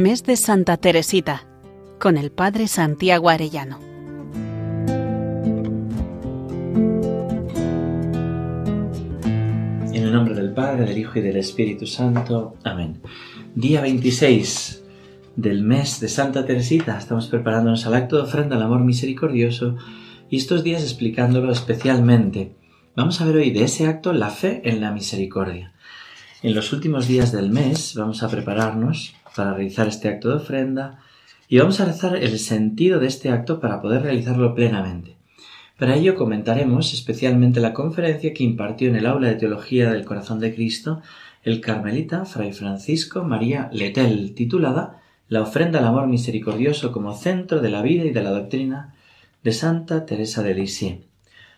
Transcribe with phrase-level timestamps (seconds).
[0.00, 1.46] Mes de Santa Teresita,
[1.98, 3.78] con el Padre Santiago Arellano.
[9.92, 12.56] En el nombre del Padre, del Hijo y del Espíritu Santo.
[12.64, 13.02] Amén.
[13.54, 14.82] Día 26
[15.36, 16.96] del mes de Santa Teresita.
[16.96, 19.76] Estamos preparándonos al acto de ofrenda al amor misericordioso
[20.30, 22.56] y estos días explicándolo especialmente.
[22.96, 25.74] Vamos a ver hoy de ese acto la fe en la misericordia.
[26.42, 30.98] En los últimos días del mes vamos a prepararnos para realizar este acto de ofrenda
[31.48, 35.16] y vamos a rezar el sentido de este acto para poder realizarlo plenamente.
[35.78, 40.38] Para ello comentaremos especialmente la conferencia que impartió en el aula de teología del corazón
[40.38, 41.00] de Cristo
[41.42, 47.70] el carmelita Fray Francisco María Letel, titulada La ofrenda al amor misericordioso como centro de
[47.70, 48.94] la vida y de la doctrina
[49.42, 51.00] de Santa Teresa de Lisieux.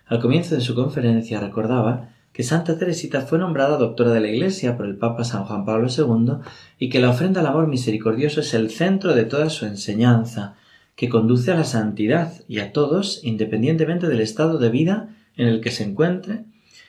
[0.07, 4.77] Al comienzo de su conferencia recordaba que Santa Teresita fue nombrada doctora de la Iglesia
[4.77, 6.45] por el Papa San Juan Pablo II
[6.79, 10.55] y que la ofrenda al amor misericordioso es el centro de toda su enseñanza,
[10.97, 15.61] que conduce a la santidad y a todos, independientemente del estado de vida en el
[15.61, 16.45] que se encuentre,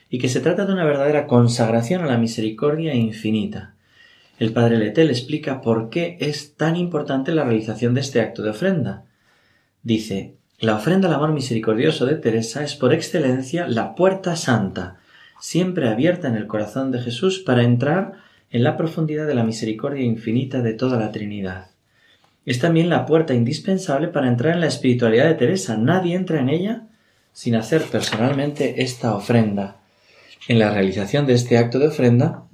[0.08, 3.74] y que se trata de una verdadera consagración a la misericordia infinita.
[4.38, 8.50] El padre Letel explica por qué es tan importante la realización de este acto de
[8.50, 9.04] ofrenda.
[9.82, 14.98] Dice, la ofrenda al amor misericordioso de Teresa es por excelencia la puerta santa,
[15.44, 18.14] siempre abierta en el corazón de Jesús para entrar
[18.50, 21.66] en la profundidad de la misericordia infinita de toda la Trinidad.
[22.46, 25.76] Es también la puerta indispensable para entrar en la espiritualidad de Teresa.
[25.76, 26.84] Nadie entra en ella
[27.34, 29.76] sin hacer personalmente esta ofrenda.
[30.48, 32.44] En la realización de este acto de ofrenda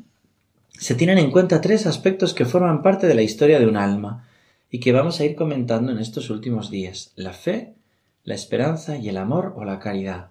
[0.72, 4.27] se tienen en cuenta tres aspectos que forman parte de la historia de un alma
[4.69, 7.72] y que vamos a ir comentando en estos últimos días la fe,
[8.25, 10.30] la esperanza y el amor o la caridad.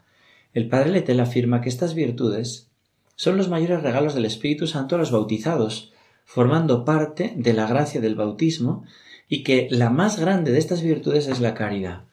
[0.54, 2.70] El padre Letel afirma que estas virtudes
[3.16, 5.94] son los mayores regalos del Espíritu Santo a los bautizados,
[6.26, 8.84] formando parte de la gracia del bautismo,
[9.28, 12.06] y que la más grande de estas virtudes es la caridad.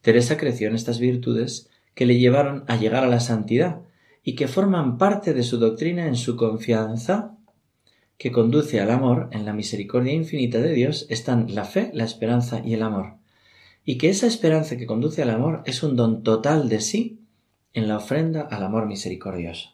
[0.00, 3.80] Teresa creció en estas virtudes que le llevaron a llegar a la santidad
[4.24, 7.36] y que forman parte de su doctrina en su confianza
[8.16, 12.62] que conduce al amor en la misericordia infinita de Dios están la fe, la esperanza
[12.64, 13.14] y el amor.
[13.84, 17.21] Y que esa esperanza que conduce al amor es un don total de sí
[17.74, 19.70] en la ofrenda al amor misericordioso.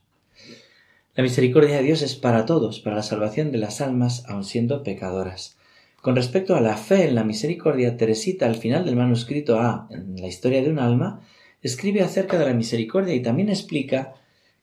[1.15, 4.83] La misericordia de Dios es para todos, para la salvación de las almas, aun siendo
[4.83, 5.57] pecadoras.
[6.01, 10.21] Con respecto a la fe en la misericordia, Teresita, al final del manuscrito A, en
[10.21, 11.23] la historia de un alma,
[11.61, 14.15] escribe acerca de la misericordia y también explica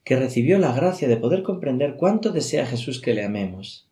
[0.06, 3.90] que recibió la gracia de poder comprender cuánto desea Jesús que le amemos.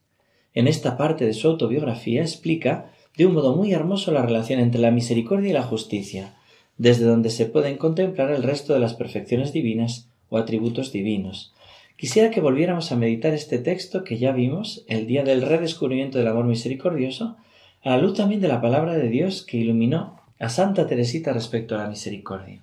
[0.54, 4.80] En esta parte de su autobiografía explica de un modo muy hermoso la relación entre
[4.80, 6.36] la misericordia y la justicia,
[6.78, 11.54] desde donde se pueden contemplar el resto de las perfecciones divinas o atributos divinos.
[11.96, 16.28] Quisiera que volviéramos a meditar este texto que ya vimos el día del redescubrimiento del
[16.28, 17.38] amor misericordioso,
[17.84, 21.76] a la luz también de la palabra de Dios que iluminó a Santa Teresita respecto
[21.76, 22.62] a la misericordia.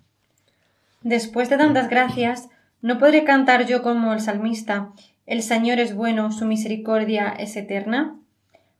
[1.02, 2.48] Después de tantas gracias,
[2.82, 4.92] no podré cantar yo como el salmista
[5.26, 8.18] El Señor es bueno, su misericordia es eterna.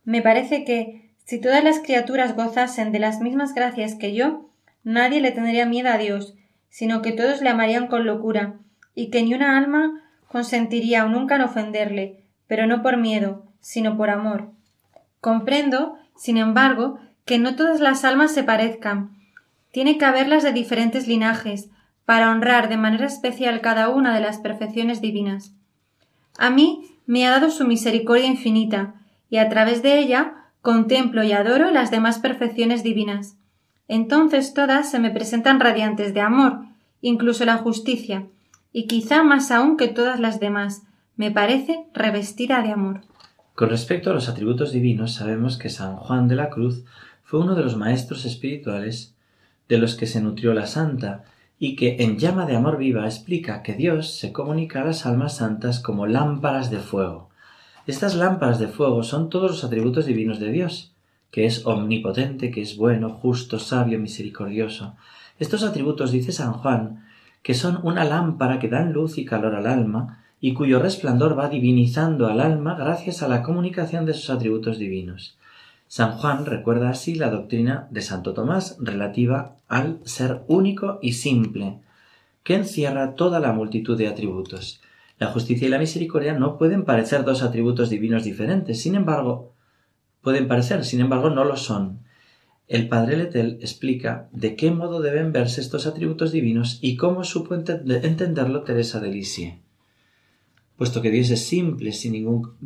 [0.05, 4.50] Me parece que, si todas las criaturas gozasen de las mismas gracias que yo,
[4.83, 6.35] Nadie le tendría miedo a Dios,
[6.71, 8.55] sino que todos le amarían con locura,
[8.95, 14.11] y que ni una alma consentiría nunca en ofenderle, pero no por miedo, sino por
[14.11, 14.51] amor.
[15.21, 19.11] Comprendo, sin embargo, que no todas las almas se parezcan.
[19.71, 21.69] Tiene que haberlas de diferentes linajes,
[22.07, 25.53] para honrar de manera especial cada una de las perfecciones divinas.
[26.39, 28.95] A mí me ha dado su misericordia infinita,
[29.29, 33.37] y a través de ella contemplo y adoro las demás perfecciones divinas
[33.91, 36.61] entonces todas se me presentan radiantes de amor,
[37.01, 38.25] incluso la justicia,
[38.73, 40.85] y quizá más aún que todas las demás,
[41.17, 43.01] me parece revestida de amor.
[43.57, 46.85] Con respecto a los atributos divinos, sabemos que San Juan de la Cruz
[47.25, 49.17] fue uno de los maestros espirituales
[49.69, 51.25] de los que se nutrió la santa,
[51.59, 55.37] y que en llama de amor viva explica que Dios se comunica a las almas
[55.37, 57.29] santas como lámparas de fuego.
[57.89, 60.95] Estas lámparas de fuego son todos los atributos divinos de Dios,
[61.31, 64.97] que es omnipotente, que es bueno, justo, sabio, misericordioso.
[65.39, 67.07] Estos atributos, dice San Juan,
[67.43, 71.49] que son una lámpara que dan luz y calor al alma, y cuyo resplandor va
[71.49, 75.37] divinizando al alma gracias a la comunicación de sus atributos divinos.
[75.87, 81.79] San Juan recuerda así la doctrina de Santo Tomás relativa al ser único y simple,
[82.43, 84.81] que encierra toda la multitud de atributos.
[85.19, 89.53] La justicia y la misericordia no pueden parecer dos atributos divinos diferentes, sin embargo,
[90.23, 92.01] pueden parecer, sin embargo no lo son.
[92.69, 97.55] El padre Letel explica de qué modo deben verse estos atributos divinos y cómo supo
[97.55, 99.55] entenderlo Teresa de Lisieux.
[100.77, 102.13] Puesto que Dios es simple, sin,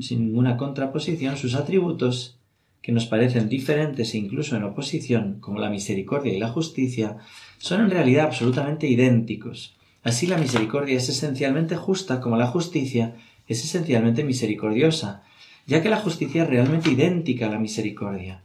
[0.00, 2.38] sin ninguna contraposición, sus atributos,
[2.82, 7.16] que nos parecen diferentes e incluso en oposición, como la misericordia y la justicia,
[7.56, 9.74] son en realidad absolutamente idénticos.
[10.02, 13.16] Así la misericordia es esencialmente justa como la justicia
[13.48, 15.22] es esencialmente misericordiosa,
[15.66, 18.42] ya que la justicia es realmente idéntica a la misericordia.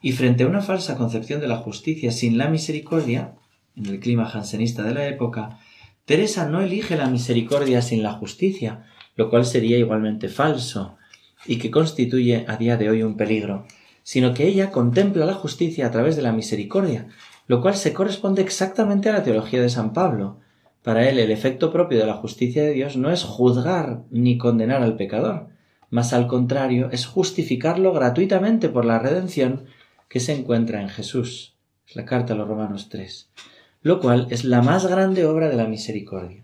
[0.00, 3.34] Y frente a una falsa concepción de la justicia sin la misericordia,
[3.76, 5.58] en el clima jansenista de la época,
[6.04, 8.84] Teresa no elige la misericordia sin la justicia,
[9.16, 10.96] lo cual sería igualmente falso,
[11.46, 13.66] y que constituye a día de hoy un peligro,
[14.02, 17.08] sino que ella contempla la justicia a través de la misericordia,
[17.46, 20.38] lo cual se corresponde exactamente a la teología de San Pablo.
[20.82, 24.82] Para él el efecto propio de la justicia de Dios no es juzgar ni condenar
[24.82, 25.48] al pecador,
[25.94, 29.66] mas al contrario es justificarlo gratuitamente por la redención
[30.08, 31.54] que se encuentra en Jesús.
[31.86, 33.30] Es la carta a los Romanos 3.
[33.80, 36.42] Lo cual es la más grande obra de la misericordia.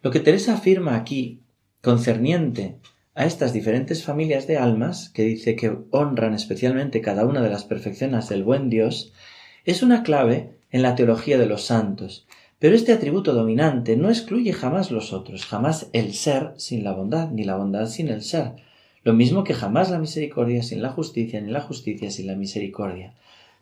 [0.00, 1.42] Lo que Teresa afirma aquí,
[1.82, 2.78] concerniente
[3.14, 7.64] a estas diferentes familias de almas, que dice que honran especialmente cada una de las
[7.64, 9.12] perfecciones del buen Dios,
[9.66, 12.26] es una clave en la teología de los santos,
[12.58, 17.28] pero este atributo dominante no excluye jamás los otros, jamás el ser sin la bondad,
[17.28, 18.66] ni la bondad sin el ser,
[19.08, 23.14] lo mismo que jamás la misericordia sin la justicia, ni la justicia sin la misericordia.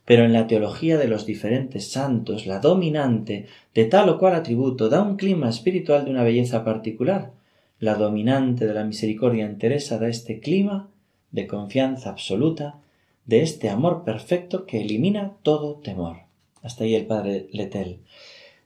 [0.04, 4.88] Pero en la teología de los diferentes santos, la dominante de tal o cual atributo
[4.88, 7.31] da un clima espiritual de una belleza particular,
[7.78, 10.88] la dominante de la misericordia en Teresa da este clima
[11.31, 12.81] de confianza absoluta,
[13.25, 16.22] de este amor perfecto que elimina todo temor.
[16.60, 18.00] Hasta ahí el padre Letel.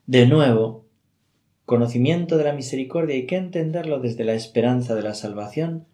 [0.07, 0.85] De nuevo,
[1.67, 5.85] conocimiento de la misericordia hay que entenderlo desde la esperanza de la salvación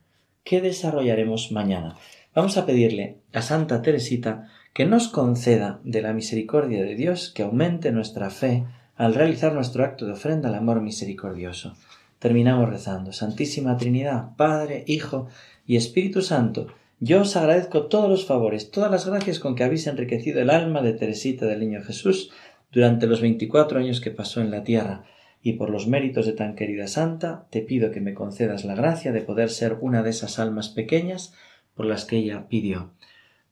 [0.48, 1.98] que desarrollaremos mañana.
[2.34, 7.44] Vamos a pedirle a Santa Teresita que nos conceda de la misericordia de Dios que
[7.44, 8.64] aumente nuestra fe
[8.96, 11.74] al realizar nuestro acto de ofrenda al amor misericordioso.
[12.20, 13.12] Terminamos rezando.
[13.12, 15.28] Santísima Trinidad, Padre, Hijo
[15.66, 16.68] y Espíritu Santo,
[17.02, 20.82] yo os agradezco todos los favores, todas las gracias con que habéis enriquecido el alma
[20.82, 22.32] de Teresita del Niño Jesús
[22.72, 25.04] durante los veinticuatro años que pasó en la tierra,
[25.48, 29.14] y por los méritos de tan querida santa, te pido que me concedas la gracia
[29.14, 31.34] de poder ser una de esas almas pequeñas
[31.74, 32.92] por las que ella pidió,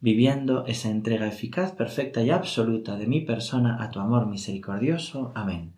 [0.02, 5.32] viviendo esa entrega eficaz, perfecta y absoluta de mi persona a tu amor misericordioso.
[5.36, 5.72] Amén.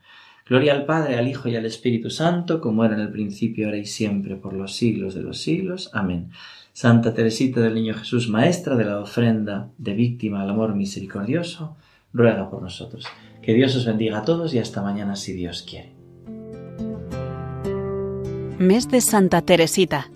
[0.47, 3.77] Gloria al Padre, al Hijo y al Espíritu Santo, como era en el principio, ahora
[3.77, 5.91] y siempre, por los siglos de los siglos.
[5.93, 6.31] Amén.
[6.73, 11.77] Santa Teresita del Niño Jesús, maestra de la ofrenda de víctima al amor misericordioso,
[12.11, 13.05] ruega por nosotros.
[13.43, 15.96] Que Dios os bendiga a todos y hasta mañana si Dios quiere.
[18.59, 20.09] Mes de Santa Teresita,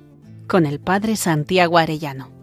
[0.48, 2.41] con el Padre Santiago Arellano.